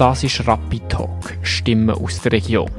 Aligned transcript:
Das 0.00 0.24
ist 0.24 0.48
Rapid 0.48 0.88
Talk, 0.88 1.36
Stimmen 1.42 1.90
aus 1.90 2.22
der 2.22 2.32
Region. 2.32 2.70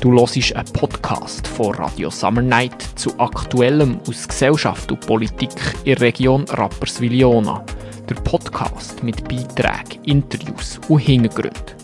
Du 0.00 0.12
hörst 0.12 0.54
einen 0.54 0.72
Podcast 0.72 1.44
von 1.44 1.74
Radio 1.74 2.08
Summer 2.08 2.40
Night 2.40 2.80
zu 2.94 3.18
Aktuellem 3.18 3.98
aus 4.08 4.28
Gesellschaft 4.28 4.92
und 4.92 5.04
Politik 5.04 5.50
in 5.82 5.96
der 5.96 6.02
Region 6.02 6.44
Rapperswil-Jona. 6.44 7.64
Der 8.08 8.14
Podcast 8.14 9.02
mit 9.02 9.28
Beiträgen, 9.28 10.04
Interviews 10.04 10.78
und 10.86 11.00
Hintergründen. 11.00 11.74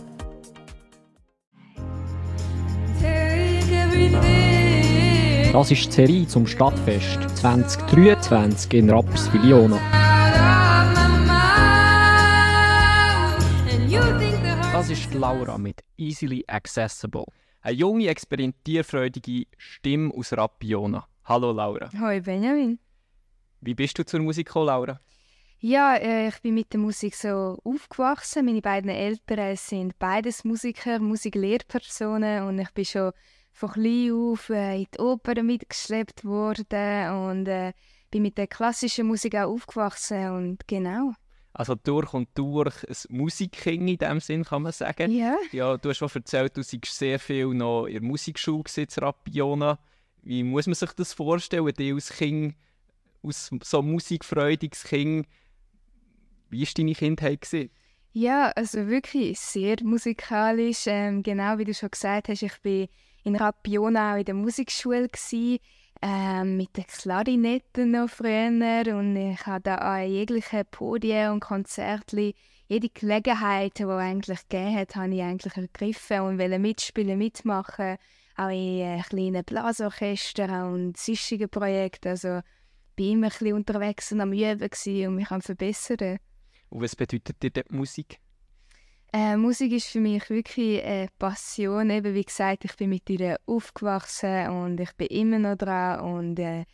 Das 5.52 5.70
ist 5.72 5.86
die 5.86 5.90
Serie 5.90 6.28
zum 6.28 6.46
Stadtfest 6.46 7.18
2023 7.38 8.74
in 8.74 8.90
Rapperswil-Jona. 8.90 10.03
Das 14.84 14.98
ist 14.98 15.14
Laura 15.14 15.56
mit 15.56 15.82
Easily 15.96 16.44
Accessible. 16.46 17.24
Eine 17.62 17.74
junge, 17.74 18.06
experimentierfreudige 18.08 19.46
Stimme 19.56 20.12
aus 20.12 20.34
Rappiona. 20.34 21.08
Hallo 21.24 21.52
Laura. 21.52 21.88
Hoi 21.98 22.20
Benjamin. 22.20 22.78
Wie 23.62 23.72
bist 23.72 23.98
du 23.98 24.04
zur 24.04 24.20
Musik 24.20 24.46
gekommen, 24.46 24.66
Laura? 24.66 25.00
Ja, 25.60 25.96
äh, 25.96 26.28
ich 26.28 26.38
bin 26.42 26.52
mit 26.52 26.70
der 26.74 26.80
Musik 26.80 27.14
so 27.14 27.58
aufgewachsen. 27.64 28.44
Meine 28.44 28.60
beiden 28.60 28.90
Eltern 28.90 29.56
sind 29.56 29.98
beides 29.98 30.44
Musiker, 30.44 30.98
Musiklehrpersonen 30.98 32.42
und 32.42 32.58
ich 32.58 32.70
bin 32.72 32.84
schon 32.84 33.12
von 33.54 33.70
klein 33.70 34.12
auf 34.12 34.50
äh, 34.50 34.82
in 34.82 34.86
die 34.94 35.00
Oper 35.00 35.42
mitgeschleppt 35.42 36.26
worden 36.26 37.30
und 37.30 37.48
äh, 37.48 37.72
bin 38.10 38.20
mit 38.20 38.36
der 38.36 38.48
klassischen 38.48 39.06
Musik 39.06 39.34
auch 39.36 39.48
aufgewachsen 39.48 40.28
und 40.28 40.68
genau. 40.68 41.14
Also 41.56 41.76
durch 41.76 42.12
und 42.12 42.28
durch 42.34 42.84
ein 42.84 43.16
Musikking 43.16 43.86
in 43.86 43.96
dem 43.96 44.18
Sinn, 44.18 44.44
kann 44.44 44.62
man 44.62 44.72
sagen. 44.72 45.12
Ja. 45.12 45.36
Ja, 45.52 45.76
du 45.76 45.88
hast 45.88 45.98
schon 45.98 46.10
erzählt, 46.12 46.56
du 46.56 46.64
seist 46.64 46.86
sehr 46.86 47.20
viel 47.20 47.46
noch 47.46 47.86
in 47.86 47.92
der 47.94 48.02
Musikschule 48.02 48.64
in 48.76 48.86
Rappiona. 48.98 49.78
Wie 50.22 50.42
muss 50.42 50.66
man 50.66 50.74
sich 50.74 50.92
das 50.92 51.12
vorstellen, 51.12 51.72
die 51.78 51.92
als 51.92 52.10
Kind, 52.10 52.56
aus 53.22 53.50
so 53.62 53.82
musikfreudiges 53.82 54.82
Kind, 54.84 55.28
wie 56.50 56.62
war 56.62 56.72
deine 56.76 56.92
Kindheit? 56.92 57.42
Gewesen? 57.42 57.70
Ja, 58.12 58.50
also 58.50 58.88
wirklich 58.88 59.38
sehr 59.38 59.76
musikalisch. 59.82 60.84
Ähm, 60.86 61.22
genau 61.22 61.58
wie 61.58 61.64
du 61.64 61.74
schon 61.74 61.90
gesagt 61.90 62.28
hast, 62.28 62.42
ich 62.42 62.60
bin 62.62 62.88
in 63.22 63.36
Rappiona 63.36 64.14
auch 64.14 64.18
in 64.18 64.24
der 64.24 64.34
Musikschule 64.34 65.08
gewesen, 65.08 65.58
ähm, 66.06 66.58
mit 66.58 66.76
den 66.76 66.86
Klarinetten 66.86 67.92
noch 67.92 68.10
früher 68.10 68.94
und 68.94 69.16
ich 69.16 69.46
habe 69.46 69.62
da 69.62 69.76
an 69.76 70.06
jeglichen 70.06 70.66
Podien 70.70 71.30
und 71.30 71.40
Konzerten 71.40 72.34
jede 72.68 72.90
Gelegenheit, 72.90 73.78
die 73.78 73.84
eigentlich 73.84 74.46
gegeben 74.48 74.76
hat, 74.76 74.96
habe 74.96 75.14
ich 75.14 75.22
eigentlich 75.22 75.56
ergriffen 75.56 76.20
und 76.20 76.38
wollte 76.38 76.58
mitspielen, 76.58 77.16
mitmachen, 77.16 77.96
auch 78.36 78.48
in 78.48 78.80
äh, 78.80 79.02
kleinen 79.08 79.44
Blasorchestern 79.44 80.74
und 80.74 80.96
sonstigen 80.98 81.48
Projekten, 81.48 82.08
also 82.08 82.40
bin 82.96 83.12
immer 83.12 83.28
ein 83.28 83.30
bisschen 83.30 83.54
unterwegs 83.54 84.12
und 84.12 84.20
am 84.20 84.32
Üben 84.34 84.70
und 85.08 85.14
mich 85.14 85.30
am 85.30 85.40
verbessern. 85.40 86.18
Und 86.68 86.82
was 86.82 86.96
bedeutet 86.96 87.42
dir 87.42 87.50
die 87.50 87.62
Musik? 87.70 88.18
Äh, 89.16 89.36
Musik 89.36 89.70
ist 89.70 89.86
für 89.86 90.00
mich 90.00 90.28
wirklich 90.28 90.82
eine 90.82 91.06
Passion. 91.20 91.88
Eben, 91.88 92.14
wie 92.14 92.24
gesagt, 92.24 92.64
ich 92.64 92.74
bin 92.74 92.90
mit 92.90 93.08
ihr 93.08 93.38
aufgewachsen 93.46 94.48
und 94.48 94.80
ich 94.80 94.92
bin 94.94 95.06
immer 95.06 95.38
noch 95.38 95.56
dran 95.56 96.00
und 96.00 96.38
äh, 96.40 96.64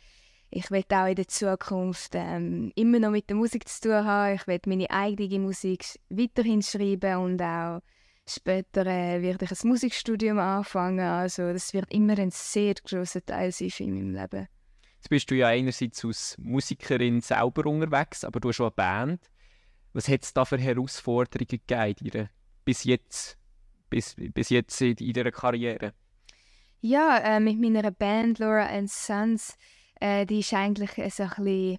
ich 0.49 0.71
werde 0.71 0.95
auch 0.97 1.05
in 1.05 1.17
der 1.17 1.27
Zukunft 1.27 2.13
ähm, 2.15 2.71
immer 2.73 2.97
noch 2.97 3.11
mit 3.11 3.29
der 3.29 3.37
Musik 3.37 3.69
zu 3.69 3.81
tun 3.81 4.05
haben. 4.05 4.33
Ich 4.33 4.47
werde 4.47 4.67
meine 4.67 4.89
eigene 4.89 5.37
Musik 5.37 5.85
weiterhin 6.09 6.63
schreiben 6.63 7.17
und 7.17 7.39
auch 7.43 7.81
später 8.27 8.87
äh, 8.87 9.21
werde 9.21 9.45
ich 9.45 9.51
ein 9.51 9.69
Musikstudium 9.69 10.39
anfangen. 10.39 10.99
Also 10.99 11.53
das 11.53 11.75
wird 11.75 11.93
immer 11.93 12.17
ein 12.17 12.31
sehr 12.31 12.73
großer 12.73 13.23
Teil 13.23 13.51
sein 13.51 13.69
in 13.77 13.93
meinem 13.93 14.15
Leben. 14.15 14.47
Jetzt 14.95 15.09
bist 15.09 15.29
du 15.29 15.35
ja 15.35 15.49
einerseits 15.49 16.03
als 16.03 16.35
Musikerin 16.39 17.21
selber 17.21 17.67
unterwegs, 17.67 18.23
aber 18.23 18.39
du 18.39 18.49
hast 18.49 18.61
auch 18.61 18.65
eine 18.65 18.71
Band. 18.71 19.30
Was 19.93 20.07
hat 20.07 20.23
es 20.23 20.33
da 20.33 20.45
für 20.45 20.57
Herausforderungen 20.57 21.47
gegeben 21.47 22.29
bis 22.63 22.83
jetzt, 22.83 23.37
bis, 23.89 24.15
bis 24.17 24.49
jetzt 24.49 24.81
in 24.81 25.13
deiner 25.13 25.31
Karriere? 25.31 25.93
Ja, 26.79 27.17
äh, 27.17 27.39
mit 27.39 27.59
meiner 27.59 27.91
Band 27.91 28.39
Laura 28.39 28.65
and 28.65 28.89
Sons, 28.89 29.55
äh, 29.99 30.25
die 30.25 30.39
ist 30.39 30.53
eigentlich 30.53 30.97
äh, 30.97 31.09
so 31.09 31.23
ein 31.23 31.29
bisschen 31.29 31.77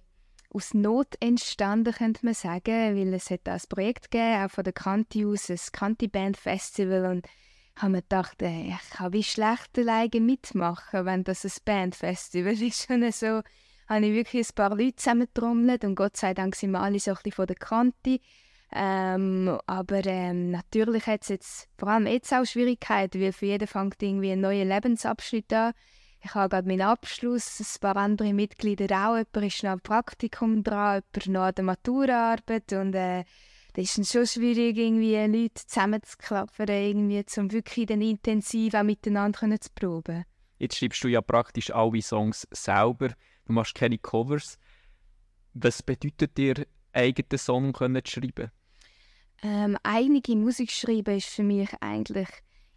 aus 0.49 0.73
Not 0.73 1.15
entstanden, 1.19 1.93
könnte 1.93 2.25
man 2.25 2.35
sagen, 2.35 2.95
weil 2.95 3.13
es 3.13 3.31
hat 3.31 3.49
ein 3.49 3.59
Projekt 3.67 4.11
gegeben, 4.11 4.45
auch 4.45 4.51
von 4.51 4.63
der 4.63 4.73
Kanti 4.73 5.25
aus, 5.25 5.49
ein 5.49 5.59
Kanti 5.71 6.07
Band 6.07 6.37
Festival 6.37 7.05
und 7.05 7.27
habe 7.75 7.91
mir 7.91 8.01
gedacht, 8.01 8.41
äh, 8.41 8.67
ich 8.67 8.89
kann 8.91 9.13
wie 9.13 9.23
schlecht 9.23 9.77
alleine 9.77 10.19
mitmachen, 10.19 11.05
wenn 11.05 11.23
das 11.23 11.45
ein 11.45 11.51
Bandfestival 11.65 12.53
ist. 12.61 12.89
Und 12.89 13.13
so 13.13 13.41
habe 13.87 14.05
ich 14.05 14.13
wirklich 14.13 14.49
ein 14.49 14.55
paar 14.55 14.75
Leute 14.75 14.95
zusammengetrommelt 14.95 15.83
und 15.83 15.95
Gott 15.95 16.17
sei 16.17 16.33
Dank 16.33 16.55
sind 16.55 16.71
wir 16.71 16.81
alle 16.81 16.99
so 16.99 17.11
ein 17.11 17.15
bisschen 17.17 17.31
von 17.33 17.47
der 17.47 17.55
Kante. 17.55 18.19
Ähm, 18.75 19.59
aber 19.67 20.05
ähm, 20.05 20.51
natürlich 20.51 21.05
hat 21.05 21.21
es 21.21 21.29
jetzt 21.29 21.69
vor 21.77 21.89
allem 21.89 22.07
jetzt 22.07 22.33
auch 22.33 22.45
Schwierigkeiten, 22.45 23.21
weil 23.21 23.31
für 23.31 23.45
jeden 23.45 23.67
fängt 23.67 24.01
irgendwie 24.01 24.31
ein 24.31 24.41
neuer 24.41 24.65
Lebensabschnitt 24.65 25.53
an. 25.53 25.73
Ich 26.21 26.33
habe 26.33 26.49
gerade 26.49 26.67
meinen 26.67 26.81
Abschluss, 26.81 27.59
ein 27.59 27.81
paar 27.81 27.97
andere 27.97 28.33
Mitglieder 28.33 28.85
auch. 29.09 29.17
Jemand 29.17 29.53
ist 29.53 29.63
noch 29.63 29.71
am 29.71 29.81
Praktikum 29.81 30.63
dran, 30.63 31.03
jemand 31.13 31.27
noch 31.27 31.41
an 31.41 31.55
der 31.55 31.63
Maturaarbeit 31.65 32.73
und 32.73 32.95
äh, 32.95 33.25
das 33.73 33.97
ist 33.97 34.11
schon 34.11 34.25
schwierig, 34.25 34.77
irgendwie 34.77 35.15
Leute 35.15 35.65
zusammenzuklappen, 35.65 36.67
irgendwie, 36.67 37.25
um 37.37 37.51
wirklich 37.51 37.87
dann 37.87 38.01
intensiv 38.01 38.73
auch 38.75 38.83
miteinander 38.83 39.59
zu 39.59 39.69
proben. 39.75 40.25
Jetzt 40.63 40.77
schreibst 40.77 41.03
du 41.03 41.09
ja 41.09 41.19
praktisch 41.19 41.71
alle 41.71 42.01
Songs 42.01 42.47
selber 42.51 43.09
du 43.45 43.51
machst 43.51 43.75
keine 43.75 43.97
Covers. 43.97 44.57
Was 45.53 45.83
bedeutet 45.83 46.37
dir, 46.37 46.65
eigene 46.93 47.37
Song 47.37 47.73
zu 47.73 48.01
schreiben? 48.05 48.49
Ähm, 49.43 49.77
eigene 49.83 50.21
Musik 50.41 50.71
schreiben 50.71 51.17
ist 51.17 51.27
für 51.27 51.43
mich 51.43 51.69
eigentlich 51.81 52.29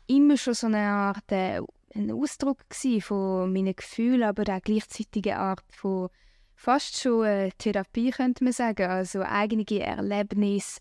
immer 0.08 0.36
schon 0.36 0.54
so 0.54 0.66
eine 0.66 0.80
Art 0.80 1.30
äh, 1.30 1.60
ein 1.94 2.10
Ausdruck 2.10 2.58
von 3.02 3.52
meinen 3.52 3.76
Gefühlen, 3.76 4.24
aber 4.24 4.42
auch 4.52 4.62
gleichzeitig 4.62 5.32
eine 5.32 5.38
Art 5.38 5.64
von 5.70 6.08
fast 6.56 7.00
schon 7.00 7.24
äh, 7.24 7.50
Therapie, 7.56 8.10
könnte 8.10 8.42
man 8.42 8.52
sagen. 8.52 8.90
Also 8.90 9.22
eigene 9.22 9.64
Erlebnisse 9.80 10.80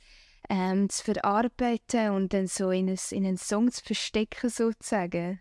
ähm, 0.50 0.90
zu 0.90 1.04
verarbeiten 1.04 2.10
und 2.10 2.34
dann 2.34 2.48
so 2.48 2.72
in, 2.72 2.90
ein, 2.90 2.98
in 3.12 3.28
einen 3.28 3.38
Song 3.38 3.72
zu 3.72 3.84
verstecken, 3.84 4.50
sozusagen. 4.50 5.40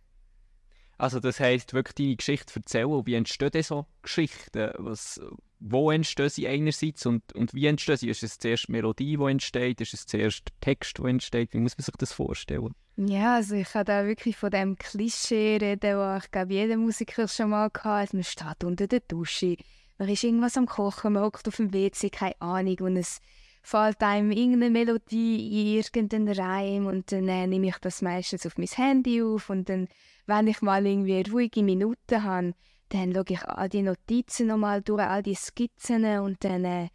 Also 0.97 1.21
das 1.21 1.41
heisst, 1.41 1.75
wirklich 1.75 1.95
deine 1.95 2.17
Geschichte 2.17 2.55
erzählen. 2.57 3.07
Wie 3.07 3.15
entstehen 3.15 3.63
so 3.63 3.87
Geschichten? 4.03 4.71
Was, 4.79 5.21
wo 5.61 5.91
entstehen 5.91 6.29
sie 6.29 6.47
einerseits 6.47 7.07
und, 7.07 7.33
und 7.35 7.55
wie 7.55 7.67
entstehen 7.67 7.97
sie? 7.97 8.09
Ist 8.09 8.23
es 8.23 8.39
zuerst 8.39 8.69
die 8.69 8.73
Melodie, 8.73 9.17
die 9.17 9.25
entsteht? 9.25 9.81
Ist 9.81 9.95
es 9.95 10.07
zuerst 10.07 10.49
Text, 10.61 10.99
der 10.99 11.07
entsteht? 11.07 11.53
Wie 11.53 11.59
muss 11.59 11.77
man 11.77 11.85
sich 11.85 11.95
das 11.97 12.13
vorstellen? 12.13 12.75
Ja, 12.97 13.37
also 13.37 13.57
ich 13.57 13.69
kann 13.71 13.87
da 13.87 14.07
wirklich 14.07 14.37
von 14.37 14.51
dem 14.51 14.77
Klischee 14.77 15.59
reden, 15.61 15.99
wo 15.99 16.17
ich 16.17 16.31
glaube, 16.31 16.53
jeder 16.53 16.77
Musiker 16.77 17.27
schon 17.27 17.51
mal 17.51 17.71
hatte. 17.83 18.17
Man 18.17 18.23
steht 18.23 18.63
unter 18.63 18.87
der 18.87 19.01
Dusche, 19.01 19.57
man 19.99 20.09
ist 20.09 20.23
irgendwas 20.23 20.57
am 20.57 20.67
Kochen, 20.67 21.15
man 21.15 21.25
hockt 21.25 21.49
auf 21.49 21.57
dem 21.57 21.73
WC, 21.73 22.11
keine 22.11 22.41
Ahnung 22.41 22.77
und 22.81 22.97
es 22.97 23.21
fällt 23.63 24.03
einem 24.03 24.31
irgendeine 24.31 24.71
Melodie 24.71 25.73
in 25.73 25.79
irgendeinen 25.79 26.29
Reim 26.29 26.87
und 26.87 27.11
dann 27.11 27.29
äh, 27.29 27.47
nehme 27.47 27.69
ich 27.69 27.79
das 27.79 28.03
meistens 28.03 28.47
auf 28.47 28.59
mein 28.59 28.67
Handy 28.67 29.23
auf 29.23 29.49
und 29.51 29.69
dann 29.69 29.89
wenn 30.27 30.47
ich 30.47 30.63
mal 30.63 30.87
irgendwie 30.87 31.23
ruhige 31.31 31.63
Minuten 31.63 32.23
habe, 32.23 32.55
dann 32.91 33.13
schaue 33.13 33.25
ich 33.29 33.43
all 33.45 33.69
die 33.69 33.83
Notizen 33.83 34.47
nochmal 34.47 34.83
durch, 34.83 35.03
all 35.03 35.23
die 35.23 35.35
Skizzen 35.35 36.05
und 36.21 36.43
dann 36.45 36.65
äh, 36.65 36.89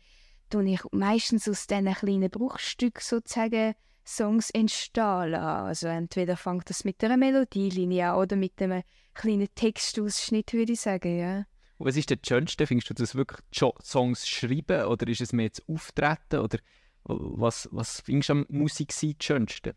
ich 0.66 0.81
meistens 0.91 1.47
aus 1.47 1.67
diesen 1.67 1.94
kleinen 1.94 2.29
Bruchstücken 2.29 3.01
sozusagen 3.01 3.75
Songs 4.06 4.50
entstehen 4.50 5.35
Also 5.35 5.87
entweder 5.87 6.35
fängt 6.35 6.70
das 6.70 6.84
mit 6.84 7.03
einer 7.03 7.17
Melodielinie 7.17 8.11
an 8.11 8.17
oder 8.17 8.35
mit 8.35 8.59
einem 8.61 8.84
kleinen 9.14 9.47
Textausschnitt, 9.53 10.53
würde 10.53 10.73
ich 10.73 10.81
sagen, 10.81 11.20
ja. 11.20 11.46
Und 11.78 11.87
was 11.87 11.96
ist 11.96 12.09
das 12.09 12.17
Schönste? 12.28 12.66
Findest 12.66 12.90
du 12.90 12.93
das 12.96 13.16
wirklich 13.16 13.40
Songs 13.84 14.28
schreiben 14.28 14.85
oder 14.85 15.08
ist 15.08 15.22
es 15.22 15.31
mehr 15.31 15.49
das 15.49 15.64
Auftreten? 15.70 16.40
Oder 16.40 16.58
was, 17.03 17.70
was 17.72 18.02
findest 18.02 18.29
du 18.29 18.34
am 18.34 18.46
Musik 18.49 18.90
das 18.90 19.16
Schönste? 19.22 19.76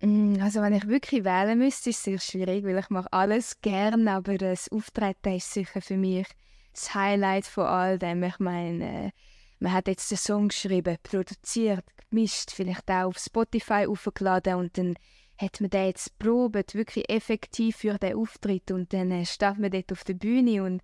Mm, 0.00 0.40
also 0.40 0.62
wenn 0.62 0.74
ich 0.74 0.86
wirklich 0.88 1.24
wählen 1.24 1.58
müsste, 1.58 1.90
ist 1.90 1.98
es 1.98 2.02
sehr 2.04 2.18
schwierig, 2.18 2.64
weil 2.64 2.78
ich 2.78 2.90
mache 2.90 3.12
alles 3.12 3.60
gern, 3.60 4.08
aber 4.08 4.38
das 4.38 4.70
Auftreten 4.72 5.34
ist 5.36 5.52
sicher 5.52 5.82
für 5.82 5.96
mich 5.96 6.26
das 6.72 6.94
Highlight 6.94 7.46
von 7.46 7.66
all 7.66 7.98
dem. 7.98 8.22
Ich 8.22 8.38
meine, 8.38 9.06
äh, 9.06 9.10
man 9.58 9.72
hat 9.72 9.88
jetzt 9.88 10.10
den 10.10 10.18
Song 10.18 10.48
geschrieben, 10.48 10.96
produziert, 11.02 11.84
gemischt, 12.08 12.50
vielleicht 12.50 12.90
auch 12.90 13.08
auf 13.08 13.18
Spotify 13.18 13.86
aufgeladen 13.86 14.54
und 14.54 14.78
dann 14.78 14.96
hat 15.36 15.60
man 15.60 15.70
den 15.70 15.86
jetzt 15.86 16.18
probiert, 16.18 16.74
wirklich 16.74 17.08
effektiv 17.10 17.76
für 17.76 17.98
den 17.98 18.16
Auftritt 18.16 18.70
und 18.70 18.92
dann 18.92 19.10
äh, 19.10 19.26
steht 19.26 19.58
man 19.58 19.70
dort 19.70 19.92
auf 19.92 20.04
der 20.04 20.14
Bühne 20.14 20.62
und 20.62 20.82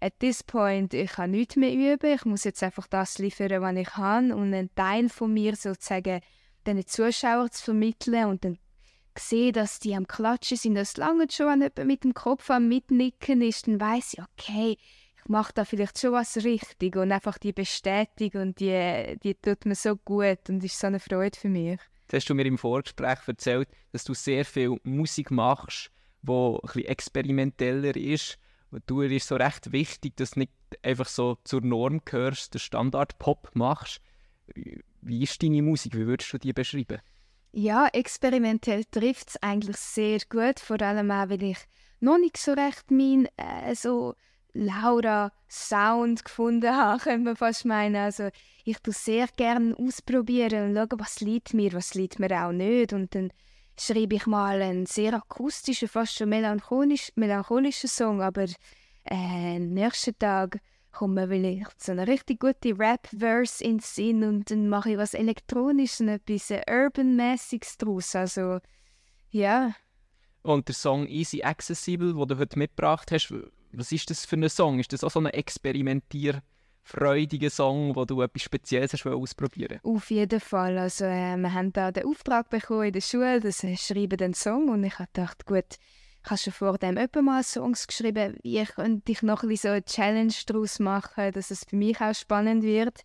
at 0.00 0.18
this 0.20 0.42
point, 0.42 0.94
ich 0.94 1.12
kann 1.12 1.30
nichts 1.30 1.56
mehr 1.56 1.72
üben, 1.72 2.14
ich 2.14 2.24
muss 2.24 2.44
jetzt 2.44 2.62
einfach 2.62 2.86
das 2.86 3.18
liefern, 3.18 3.62
was 3.62 3.76
ich 3.76 3.88
kann 3.88 4.32
und 4.32 4.54
ein 4.54 4.74
Teil 4.74 5.08
von 5.08 5.32
mir 5.32 5.56
sozusagen 5.56 6.20
den 6.66 6.86
Zuschauern 6.86 7.50
zu 7.50 7.64
vermitteln 7.64 8.26
und 8.26 8.44
dann 8.44 8.58
sehe, 9.18 9.52
dass 9.52 9.78
die 9.78 9.94
am 9.94 10.06
Klatschen 10.06 10.56
sind, 10.56 10.74
das 10.74 10.96
lange 10.96 11.26
schon 11.30 11.62
an 11.62 11.70
mit 11.86 12.04
dem 12.04 12.14
Kopf 12.14 12.50
am 12.50 12.68
Mitnicken 12.68 13.42
ist, 13.42 13.66
dann 13.66 13.80
weiß 13.80 14.14
ich, 14.14 14.20
okay, 14.20 14.76
ich 15.16 15.28
mache 15.28 15.52
da 15.54 15.64
vielleicht 15.64 15.98
schon 15.98 16.12
was 16.12 16.36
richtig 16.44 16.96
und 16.96 17.12
einfach 17.12 17.38
die 17.38 17.52
Bestätigung, 17.52 18.54
die, 18.54 19.16
die 19.22 19.34
tut 19.34 19.64
mir 19.66 19.74
so 19.74 19.96
gut 19.96 20.48
und 20.48 20.62
ist 20.62 20.78
so 20.78 20.88
eine 20.88 21.00
Freude 21.00 21.38
für 21.38 21.48
mich. 21.48 21.78
Jetzt 22.02 22.12
hast 22.12 22.28
du 22.28 22.34
mir 22.34 22.44
im 22.44 22.58
Vorgespräch 22.58 23.20
erzählt, 23.26 23.68
dass 23.92 24.04
du 24.04 24.12
sehr 24.12 24.44
viel 24.44 24.76
Musik 24.82 25.30
machst, 25.30 25.90
die 26.22 26.32
ein 26.32 26.84
experimenteller 26.84 27.96
ist. 27.96 28.38
Und 28.70 28.82
du 28.86 29.02
ist 29.02 29.28
so 29.28 29.36
recht 29.36 29.72
wichtig, 29.72 30.16
dass 30.16 30.32
du 30.32 30.40
nicht 30.40 30.52
einfach 30.82 31.08
so 31.08 31.38
zur 31.44 31.62
Norm 31.62 32.02
gehörst, 32.04 32.54
den 32.54 32.58
Standard-Pop 32.58 33.52
machst. 33.54 34.02
Wie 35.04 35.22
ist 35.22 35.42
deine 35.42 35.62
Musik? 35.62 35.94
Wie 35.94 36.06
würdest 36.06 36.32
du 36.32 36.38
die 36.38 36.52
beschreiben? 36.52 36.98
Ja, 37.52 37.86
experimentell 37.92 38.84
trifft 38.90 39.28
es 39.28 39.42
eigentlich 39.42 39.76
sehr 39.76 40.18
gut, 40.28 40.58
vor 40.58 40.80
allem 40.80 41.10
auch, 41.10 41.28
weil 41.28 41.42
ich 41.42 41.58
noch 42.00 42.18
nicht 42.18 42.36
so 42.36 42.52
recht 42.52 42.90
meinen 42.90 43.28
äh, 43.36 43.74
so 43.74 44.14
Laura 44.54 45.30
Sound 45.48 46.24
gefunden 46.24 46.74
habe, 46.76 47.02
könnte 47.02 47.24
man 47.24 47.36
fast 47.36 47.64
meinen. 47.64 47.96
Also 47.96 48.30
ich 48.64 48.78
tue 48.78 48.94
sehr 48.94 49.28
gerne 49.36 49.76
ausprobieren 49.76 50.70
und 50.70 50.76
schauen, 50.76 51.00
was 51.00 51.20
liegt 51.20 51.54
mir, 51.54 51.72
was 51.74 51.94
liegt 51.94 52.18
mir 52.18 52.44
auch 52.44 52.52
nicht. 52.52 52.92
Und 52.92 53.14
dann 53.14 53.30
schreibe 53.78 54.16
ich 54.16 54.26
mal 54.26 54.62
einen 54.62 54.86
sehr 54.86 55.14
akustischen, 55.14 55.88
fast 55.88 56.16
schon 56.16 56.30
melancholisch, 56.30 57.12
melancholischen 57.14 57.90
Song, 57.90 58.22
aber 58.22 58.46
äh, 59.04 59.58
nächsten 59.58 60.18
Tag 60.18 60.60
kommt 60.94 61.14
mir 61.14 61.28
vielleicht 61.28 61.82
so 61.82 61.92
eine 61.92 62.06
richtig 62.06 62.40
gute 62.40 62.78
Rap-Verse 62.78 63.62
in 63.62 63.78
den 63.78 63.80
Sinn 63.80 64.24
und 64.24 64.50
dann 64.50 64.68
mache 64.68 64.92
ich 64.92 64.98
was 64.98 65.14
Elektronisches, 65.14 66.00
etwas 66.00 66.50
Urban-mäßiges 66.50 67.78
daraus. 67.78 68.14
Also, 68.14 68.58
ja. 69.30 69.74
Und 70.42 70.68
der 70.68 70.74
Song 70.74 71.06
Easy 71.06 71.42
Accessible, 71.42 72.14
den 72.14 72.28
du 72.28 72.38
heute 72.38 72.58
mitgebracht 72.58 73.10
hast, 73.12 73.32
was 73.72 73.92
ist 73.92 74.10
das 74.10 74.24
für 74.24 74.36
ein 74.36 74.48
Song? 74.48 74.78
Ist 74.78 74.92
das 74.92 75.04
auch 75.04 75.10
so 75.10 75.20
ein 75.20 75.26
experimentierfreudiger 75.26 77.50
Song, 77.50 77.96
wo 77.96 78.04
du 78.04 78.22
etwas 78.22 78.42
Spezielles 78.42 78.92
hast 78.92 79.06
ausprobieren 79.06 79.80
Auf 79.82 80.10
jeden 80.10 80.40
Fall. 80.40 80.78
Also, 80.78 81.06
äh, 81.06 81.36
wir 81.36 81.52
haben 81.52 81.72
da 81.72 81.92
den 81.92 82.06
Auftrag 82.06 82.50
bekommen 82.50 82.84
in 82.84 82.92
der 82.92 83.00
Schule, 83.00 83.40
dass 83.40 83.62
wir 83.62 83.76
schreiben 83.76 84.16
den 84.16 84.34
Song 84.34 84.68
und 84.68 84.84
ich 84.84 84.98
habe 84.98 85.08
gedacht, 85.12 85.46
gut, 85.46 85.78
ich 86.24 86.30
habe 86.30 86.38
schon 86.38 86.52
vor 86.54 86.78
dem 86.78 86.98
mal 87.22 87.42
Songs 87.42 87.86
geschrieben, 87.86 88.38
wie 88.42 88.64
könnte 88.64 89.12
ich 89.12 89.22
noch 89.22 89.42
ein 89.42 89.56
so 89.56 89.68
eine 89.68 89.84
Challenge 89.84 90.32
daraus 90.46 90.78
machen, 90.78 91.32
dass 91.32 91.50
es 91.50 91.64
für 91.64 91.76
mich 91.76 92.00
auch 92.00 92.14
spannend 92.14 92.62
wird. 92.62 93.00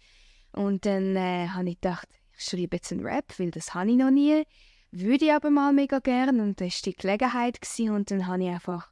Und 0.53 0.85
dann 0.85 1.17
äh, 1.17 1.49
habe 1.49 1.69
ich 1.69 1.81
gedacht, 1.81 2.07
ich 2.37 2.45
schreibe 2.45 2.77
jetzt 2.77 2.93
einen 2.93 3.05
Rap, 3.05 3.37
weil 3.37 3.51
das 3.51 3.73
habe 3.73 3.91
ich 3.91 3.97
noch 3.97 4.09
nie. 4.09 4.43
Würde 4.91 5.25
ich 5.25 5.33
aber 5.33 5.49
mal 5.49 5.73
mega 5.73 5.99
gerne 5.99 6.41
und 6.41 6.61
das 6.61 6.75
war 6.75 6.91
die 6.91 6.95
Gelegenheit 6.95 7.61
gewesen. 7.61 7.89
und 7.91 8.09
dann 8.09 8.25
habe 8.25 8.41
ich 8.41 8.49
einfach 8.49 8.89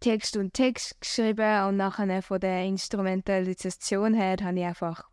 Text 0.00 0.36
und 0.36 0.52
Text 0.52 1.00
geschrieben 1.00 1.64
und 1.64 1.78
nachher 1.78 2.22
von 2.22 2.40
der 2.40 2.64
Instrumentalisation 2.64 4.12
her 4.12 4.36
habe 4.42 4.58
ich 4.58 4.66
einfach 4.66 5.08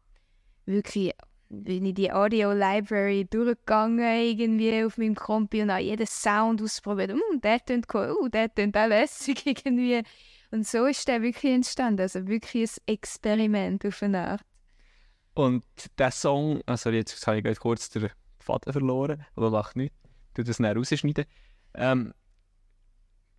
wirklich 0.65 1.13
bin 1.49 1.85
ich 1.85 1.95
die 1.95 2.11
Audio 2.11 2.53
Library 2.53 3.25
durchgegangen 3.25 3.99
irgendwie 3.99 4.83
auf 4.83 4.97
meinem 4.97 5.15
Kompi 5.15 5.61
und 5.61 5.71
habe 5.71 5.81
jeden 5.81 6.05
Sound 6.05 6.61
ausprobiert. 6.61 7.13
Mm, 7.13 7.41
der 7.41 7.63
tönt 7.63 7.87
cool, 7.93 8.15
uh, 8.21 8.29
der 8.29 8.53
tönt 8.53 8.77
auch 8.77 8.87
lässig 8.87 9.45
irgendwie. 9.45 10.03
Und 10.51 10.67
so 10.67 10.85
ist 10.85 11.07
der 11.07 11.21
wirklich 11.21 11.53
entstanden. 11.53 12.01
Also 12.01 12.27
wirklich 12.27 12.71
ein 12.71 12.93
Experiment 12.93 13.85
auf 13.85 14.01
eine 14.03 14.27
Art. 14.27 14.41
Und 15.33 15.63
der 15.97 16.11
Song, 16.11 16.61
also 16.65 16.89
jetzt 16.89 17.25
habe 17.25 17.37
ich 17.37 17.43
gerade 17.43 17.55
kurz 17.55 17.89
den 17.89 18.09
Faden 18.39 18.73
verloren, 18.73 19.25
aber 19.35 19.51
mach 19.51 19.75
nicht. 19.75 19.93
Du 20.33 20.43
das 20.43 20.57
dann 20.57 20.77
rausschneiden. 20.77 21.25
Ähm, 21.73 22.13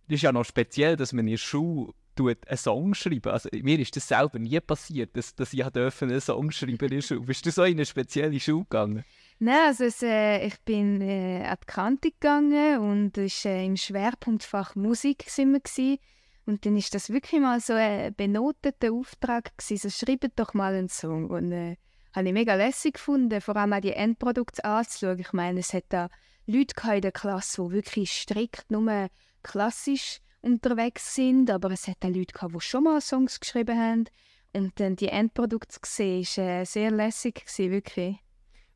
das 0.07 0.15
ist 0.15 0.21
ja 0.23 0.31
noch 0.31 0.43
speziell, 0.43 0.95
dass 0.95 1.13
man 1.13 1.25
in 1.27 1.31
der 1.31 1.37
Schule 1.37 1.93
einen 2.19 2.57
Song 2.57 2.93
schreiben. 2.93 3.31
Also, 3.31 3.49
mir 3.51 3.79
ist 3.79 3.95
das 3.95 4.07
selber 4.07 4.39
nie 4.39 4.59
passiert, 4.59 5.15
dass, 5.15 5.35
dass 5.35 5.53
ich 5.53 5.65
einen 5.65 6.21
Song 6.21 6.51
schreiben 6.51 6.89
durfte. 6.89 7.19
Bist 7.19 7.45
du 7.45 7.51
so 7.51 7.63
in 7.63 7.73
eine 7.73 7.85
spezielle 7.85 8.39
Schule 8.39 8.63
gegangen? 8.63 9.03
Nein, 9.39 9.67
also 9.67 9.85
es, 9.85 10.03
äh, 10.03 10.45
ich 10.45 10.59
bin 10.61 11.01
äh, 11.01 11.43
an 11.43 11.57
die 11.61 11.65
Kante 11.65 12.11
gegangen 12.11 12.77
und 12.79 13.17
es 13.17 13.43
war 13.45 13.51
äh, 13.53 13.65
im 13.65 13.75
Schwerpunktfach 13.75 14.75
Musik. 14.75 15.23
Sind 15.27 15.53
gewesen. 15.53 15.97
und 16.45 16.65
dann 16.65 16.77
ist 16.77 16.93
das 16.93 17.09
wirklich 17.09 17.41
mal 17.41 17.59
so 17.59 17.73
ein 17.73 18.13
benoteter 18.13 18.91
Auftrag 18.91 19.57
gewesen, 19.57 19.89
so 19.89 20.05
schreibt 20.05 20.39
doch 20.39 20.53
mal 20.53 20.75
einen 20.75 20.89
Song. 20.89 21.29
Und 21.31 21.51
äh, 21.51 21.77
habe 22.13 22.27
ich 22.27 22.33
mega 22.33 22.55
lässig 22.55 22.95
gefunden, 22.95 23.41
vor 23.41 23.55
allem 23.55 23.73
auch 23.73 23.81
die 23.81 23.93
Endprodukte 23.93 24.63
anzuschauen. 24.63 25.19
Ich 25.19 25.33
meine, 25.33 25.61
es 25.61 25.73
hat 25.73 25.85
da 25.89 26.09
Leute 26.45 26.75
in 26.93 27.01
der 27.01 27.11
Klasse, 27.11 27.63
die 27.63 27.71
wirklich 27.71 28.11
strikt 28.11 28.69
nur 28.69 29.07
klassisch 29.43 30.19
unterwegs 30.41 31.15
sind, 31.15 31.49
aber 31.49 31.71
es 31.71 31.87
hat 31.87 31.97
auch 32.03 32.09
Leute 32.09 32.33
gehabt, 32.33 32.55
die 32.55 32.61
schon 32.61 32.83
mal 32.83 33.01
Songs 33.01 33.39
geschrieben 33.39 33.77
haben. 33.77 34.05
Und 34.53 34.79
dann 34.79 34.95
die 34.95 35.07
Endprodukte 35.07 35.79
zu 35.79 35.79
sehen, 35.83 36.25
war 36.35 36.61
äh, 36.61 36.65
sehr 36.65 36.91
lässig, 36.91 37.45
gewesen, 37.45 37.71
wirklich. 37.71 38.17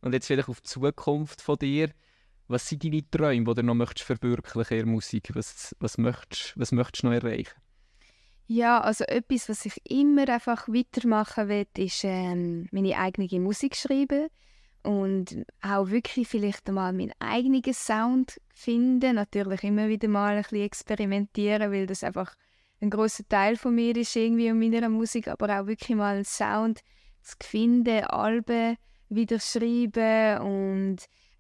Und 0.02 0.14
jetzt 0.14 0.28
vielleicht 0.28 0.48
auf 0.50 0.62
die 0.62 0.70
Zukunft 0.70 1.42
von 1.42 1.58
dir. 1.58 1.90
Was 2.48 2.70
sind 2.70 2.84
deine 2.84 3.10
Träume, 3.10 3.44
die 3.44 3.54
du 3.56 3.64
noch 3.64 3.74
möchtest 3.74 4.06
verwirklichen 4.06 4.78
in 4.78 4.86
der 4.86 4.94
Musik? 4.94 5.32
Was, 5.34 5.76
was, 5.80 5.98
möchtest, 5.98 6.58
was 6.58 6.72
möchtest 6.72 7.04
du 7.04 7.08
noch 7.08 7.14
erreichen? 7.14 7.60
Ja, 8.48 8.80
also 8.80 9.04
etwas, 9.06 9.50
was 9.50 9.66
ich 9.66 9.82
immer 9.90 10.30
einfach 10.30 10.68
weitermachen 10.68 11.50
will, 11.50 11.66
ist 11.78 12.04
ähm, 12.04 12.68
meine 12.72 12.98
eigene 12.98 13.40
Musik 13.40 13.76
schreiben 13.76 14.28
und 14.86 15.46
auch 15.62 15.90
wirklich 15.90 16.28
vielleicht 16.28 16.68
mal 16.70 16.94
meinen 16.94 17.14
eigenen 17.20 17.74
Sound 17.74 18.40
finden. 18.54 19.16
Natürlich 19.16 19.64
immer 19.64 19.88
wieder 19.88 20.08
mal 20.08 20.36
ein 20.36 20.42
bisschen 20.44 20.62
experimentieren, 20.62 21.72
weil 21.72 21.88
das 21.88 22.04
einfach 22.04 22.36
ein 22.82 22.90
großer 22.90 23.28
Teil 23.28 23.56
von 23.58 23.76
mir 23.76 23.96
ist 23.96 24.16
irgendwie 24.16 24.52
und 24.52 24.60
meiner 24.60 24.90
Musik, 24.90 25.28
aber 25.28 25.60
auch 25.60 25.68
wirklich 25.68 25.96
mal 25.98 26.16
einen 26.16 26.26
Sound 26.26 26.82
zu 27.22 27.36
finden, 27.42 28.04
Alben 28.06 28.78
wieder 29.10 29.40
schreiben 29.40 30.42
und 30.42 30.98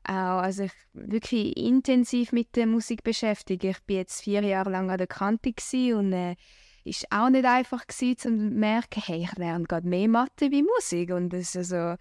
auch 0.07 0.41
also 0.41 0.63
ich 0.63 0.71
wirklich 0.93 1.57
intensiv 1.57 2.31
mit 2.31 2.55
der 2.55 2.67
Musik 2.67 3.03
beschäftigt. 3.03 3.63
Ich 3.63 3.81
bin 3.83 3.97
jetzt 3.97 4.21
vier 4.21 4.43
Jahre 4.43 4.69
lang 4.69 4.89
an 4.89 4.97
der 4.97 5.07
Kante 5.07 5.53
und 5.95 6.13
äh, 6.13 6.35
ist 6.83 7.07
auch 7.11 7.29
nicht 7.29 7.45
einfach 7.45 7.87
gewesen, 7.87 8.17
zu 8.17 8.29
merken, 8.29 9.01
hey, 9.03 9.23
ich 9.23 9.37
lerne 9.37 9.65
gerade 9.65 9.87
mehr 9.87 10.07
Mathe 10.07 10.51
wie 10.51 10.63
Musik 10.63 11.11
und 11.11 11.29
das 11.29 11.55
ist 11.55 11.73
also 11.73 11.95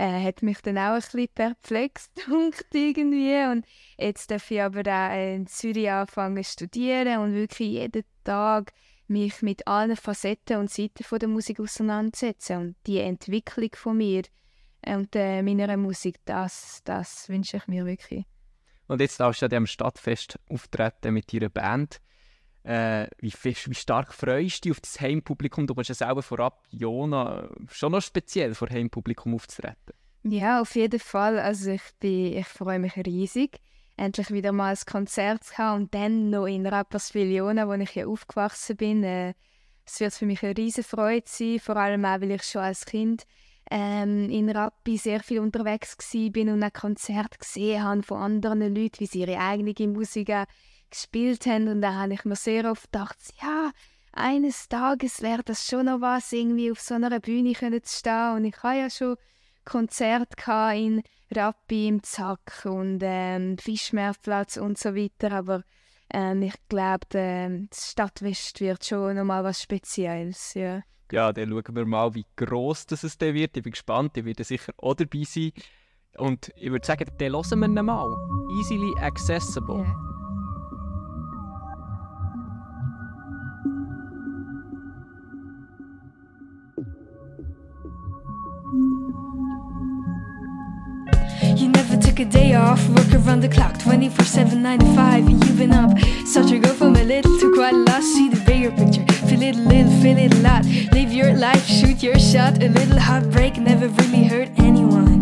äh, 0.00 0.24
hat 0.24 0.42
mich 0.42 0.62
dann 0.62 0.78
auch 0.78 0.94
ein 0.94 1.00
bisschen 1.00 1.28
perplex 1.34 2.10
irgendwie. 2.72 3.44
Und 3.50 3.66
jetzt 3.98 4.30
darf 4.30 4.50
ich 4.50 4.62
aber 4.62 4.80
auch 4.80 5.34
in 5.34 5.46
Zürich 5.46 5.90
anfangen 5.90 6.42
zu 6.42 6.52
studieren 6.52 7.18
und 7.18 7.34
wirklich 7.34 7.68
jeden 7.68 8.04
Tag 8.24 8.72
mich 9.08 9.42
mit 9.42 9.66
allen 9.66 9.96
Facetten 9.96 10.56
und 10.56 10.70
Seiten 10.70 11.04
von 11.04 11.18
der 11.18 11.28
Musik 11.28 11.60
auseinandersetzen. 11.60 12.56
Und 12.56 12.76
die 12.86 13.00
Entwicklung 13.00 13.70
von 13.74 13.98
mir 13.98 14.22
und 14.86 15.14
äh, 15.14 15.42
meiner 15.42 15.76
Musik, 15.76 16.16
das, 16.24 16.80
das 16.84 17.28
wünsche 17.28 17.58
ich 17.58 17.66
mir 17.66 17.84
wirklich. 17.84 18.24
Und 18.86 19.00
jetzt 19.00 19.20
darfst 19.20 19.42
du 19.42 19.46
an 19.46 19.50
diesem 19.50 19.66
Stadtfest 19.66 20.38
auftreten 20.48 21.12
mit 21.12 21.32
deiner 21.32 21.50
Band. 21.50 22.00
Äh, 22.62 23.06
wie, 23.18 23.32
wie, 23.42 23.74
stark 23.74 24.12
freust 24.12 24.64
du 24.64 24.68
dich 24.68 24.72
auf 24.72 24.80
das 24.80 25.00
Heimpublikum? 25.00 25.66
Du 25.66 25.74
musst 25.74 25.88
ja 25.88 25.94
selber 25.94 26.22
vorab, 26.22 26.62
Jona, 26.70 27.48
schon 27.68 27.92
noch 27.92 28.02
speziell 28.02 28.54
vor 28.54 28.68
Heimpublikum 28.68 29.34
aufzutreten. 29.34 29.94
Ja, 30.22 30.60
auf 30.60 30.74
jeden 30.74 31.00
Fall. 31.00 31.38
Also 31.38 31.70
ich, 31.70 31.82
bin, 31.98 32.36
ich 32.36 32.46
freue 32.46 32.78
mich 32.78 32.96
riesig, 32.96 33.58
endlich 33.96 34.30
wieder 34.30 34.52
mal 34.52 34.74
ein 34.74 34.78
Konzert 34.86 35.44
zu 35.44 35.56
haben 35.56 35.82
und 35.82 35.94
dann 35.94 36.30
noch 36.30 36.46
in 36.46 36.66
Rapperswil 36.66 37.30
Jona, 37.32 37.66
wo 37.66 37.72
ich 37.72 37.94
ja 37.94 38.06
aufgewachsen 38.06 38.76
bin. 38.76 39.02
Äh, 39.02 39.34
es 39.86 39.98
wird 39.98 40.12
für 40.12 40.26
mich 40.26 40.42
eine 40.42 40.56
riesige 40.56 40.86
Freude 40.86 41.26
sein, 41.26 41.58
vor 41.58 41.76
allem 41.76 42.04
auch, 42.04 42.20
weil 42.20 42.32
ich 42.32 42.42
schon 42.42 42.62
als 42.62 42.84
Kind 42.84 43.24
ähm, 43.70 44.28
in 44.28 44.50
Rappi 44.50 44.98
sehr 44.98 45.20
viel 45.20 45.40
unterwegs 45.40 45.96
war 45.98 46.52
und 46.52 46.62
ein 46.62 46.72
Konzert 46.72 47.38
gesehen 47.38 47.82
habe 47.82 48.02
von 48.02 48.20
anderen 48.20 48.74
Leuten, 48.74 49.00
wie 49.00 49.06
sie 49.06 49.20
ihre 49.20 49.38
eigene 49.38 49.74
Musik 49.88 50.32
gespielt 50.90 51.46
haben. 51.46 51.68
Und 51.68 51.80
da 51.80 51.94
habe 51.94 52.12
ich 52.12 52.24
mir 52.26 52.36
sehr 52.36 52.70
oft 52.70 52.92
gedacht, 52.92 53.16
ja, 53.40 53.70
eines 54.12 54.68
Tages 54.68 55.22
wäre 55.22 55.42
das 55.44 55.66
schon 55.66 55.86
noch 55.86 56.00
was, 56.00 56.32
irgendwie 56.32 56.70
auf 56.70 56.80
so 56.80 56.94
einer 56.94 57.20
Bühne 57.20 57.54
zu 57.54 57.96
stehen. 57.96 58.34
Und 58.36 58.44
ich 58.44 58.62
habe 58.62 58.78
ja 58.78 58.90
schon 58.90 59.16
Konzerte 59.64 60.36
in 60.74 61.02
Rappi, 61.34 61.88
im 61.88 62.02
Zack 62.02 62.62
und 62.64 63.00
ähm, 63.02 63.56
Fischmeerplatz 63.58 64.56
und 64.56 64.78
so 64.78 64.94
weiter. 64.94 65.32
Aber 65.32 65.62
ähm, 66.12 66.42
ich 66.42 66.54
glaube, 66.68 67.06
das 67.70 67.90
Stadtwest 67.90 68.60
wird 68.60 68.84
schon 68.84 69.16
noch 69.16 69.24
mal 69.24 69.44
was 69.44 69.62
Spezielles. 69.62 70.54
Ja. 70.54 70.82
ja, 71.12 71.32
dann 71.32 71.50
schauen 71.50 71.76
wir 71.76 71.86
mal, 71.86 72.14
wie 72.14 72.26
gross 72.36 72.86
das 72.86 73.04
es 73.04 73.16
dann 73.16 73.34
wird. 73.34 73.56
Ich 73.56 73.62
bin 73.62 73.72
gespannt, 73.72 74.16
ich 74.16 74.24
werde 74.24 74.44
sicher 74.44 74.72
auch 74.78 74.94
dabei 74.94 75.24
sein. 75.24 75.52
Und 76.16 76.50
ich 76.56 76.70
würde 76.70 76.86
sagen, 76.86 77.06
dann 77.18 77.32
hören 77.32 77.74
wir 77.74 77.82
mal. 77.82 78.08
Easily 78.58 78.92
accessible. 79.00 79.76
Yeah. 79.76 80.09
A 92.20 92.24
day 92.24 92.54
off, 92.54 92.86
work 92.90 93.12
around 93.14 93.40
the 93.40 93.48
clock, 93.48 93.78
24 93.78 94.24
7, 94.24 94.62
9 94.62 94.78
to 94.78 94.94
5. 94.94 95.26
And 95.26 95.44
you've 95.44 95.56
been 95.56 95.72
up, 95.72 95.98
such 96.26 96.50
a 96.50 96.58
go 96.58 96.72
from 96.74 96.96
a 96.96 97.02
little 97.02 97.38
to 97.38 97.54
quite 97.54 97.72
a 97.72 97.78
lot. 97.78 98.02
See 98.02 98.28
the 98.28 98.40
bigger 98.44 98.70
picture, 98.70 99.06
feel 99.26 99.42
it 99.42 99.56
a 99.56 99.58
little, 99.58 99.92
feel 100.02 100.18
it 100.18 100.34
a 100.34 100.38
lot. 100.38 100.64
Live 100.92 101.12
your 101.12 101.32
life, 101.32 101.64
shoot 101.64 102.02
your 102.02 102.18
shot. 102.18 102.62
A 102.62 102.68
little 102.68 102.98
heartbreak 102.98 103.56
never 103.56 103.88
really 103.88 104.24
hurt 104.24 104.50
anyone. 104.58 105.18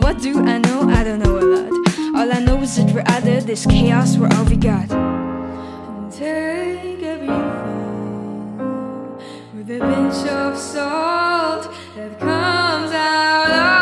What 0.00 0.20
do 0.22 0.38
I 0.40 0.58
know? 0.58 0.88
I 0.88 1.04
don't 1.04 1.18
know 1.18 1.38
a 1.38 1.46
lot. 1.54 1.72
All 2.16 2.32
I 2.32 2.40
know 2.40 2.62
is 2.62 2.76
that 2.76 2.94
we're 2.94 3.04
out 3.06 3.26
of 3.28 3.46
this 3.46 3.66
chaos, 3.66 4.16
we're 4.16 4.30
all 4.34 4.44
we 4.44 4.56
got. 4.56 4.88
Take 6.10 7.02
everything 7.02 7.50
with 9.54 9.70
a 9.70 9.78
pinch 9.78 10.28
of 10.30 10.56
salt 10.56 11.70
that 11.96 12.18
comes 12.18 12.92
out 12.92 13.76
of 13.76 13.79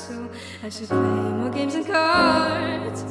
hustle. 0.00 0.30
I 0.62 0.68
should 0.68 0.88
play 0.88 0.96
more 0.96 1.50
games 1.50 1.74
and 1.74 1.86
cards. 1.86 3.02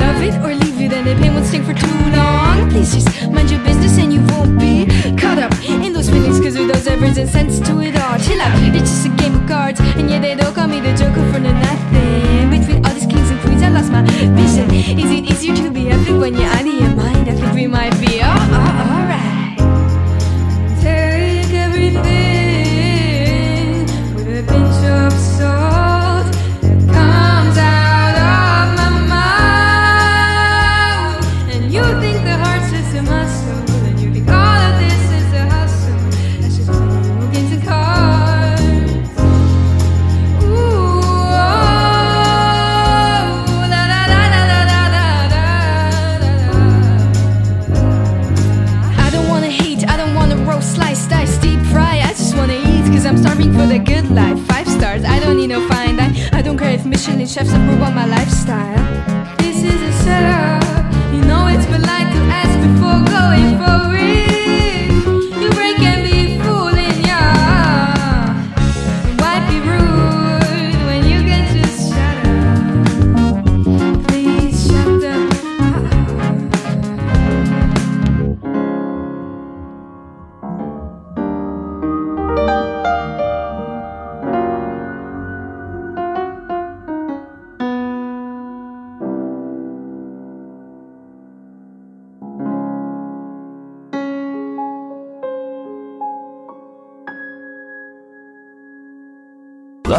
Love 0.00 0.22
it 0.22 0.34
or 0.44 0.54
leave 0.54 0.80
it, 0.80 0.92
and 0.92 1.06
the 1.06 1.14
pain 1.20 1.34
won't 1.34 1.46
sting 1.46 1.64
for 1.64 1.74
too 1.74 2.10
long. 2.16 2.70
Please 2.70 2.94
just 2.94 3.08
mind 3.30 3.50
your 3.50 3.62
business, 3.64 3.98
and 3.98 4.12
you 4.12 4.20
won't 4.32 4.58
be 4.58 4.86
caught 5.16 5.38
up 5.38 5.52
in 5.64 5.92
those 5.92 6.08
feelings. 6.08 6.40
Cause 6.40 6.56
who 6.56 6.66
does 6.68 6.86
ever 6.86 7.04
and 7.06 7.28
sense 7.28 7.58
to 7.60 7.80
it 7.80 7.96
all? 7.96 8.18
Chill 8.18 8.40
out, 8.40 8.56
it's 8.74 8.90
just 8.90 9.06
a 9.06 9.10
game 9.10 9.34
of 9.34 9.46
cards, 9.48 9.80
and 9.80 10.08
yeah, 10.10 10.20
they 10.20 10.34
don't 10.34 10.54
call 10.54 10.68
me 10.68 10.80
the 10.80 10.94
Joker 10.94 11.32
for 11.32 11.40
no 11.40 11.52
nothing. 11.52 12.23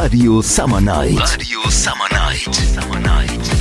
Radio 0.06 0.40
Summer 0.40 0.80
Night. 0.80 1.18
Radio 1.18 1.62
Summer 1.70 2.08
Night. 2.12 2.54
Summer 2.54 3.00
Night. 3.00 3.55